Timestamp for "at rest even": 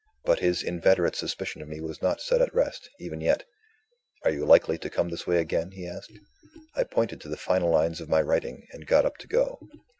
2.41-3.21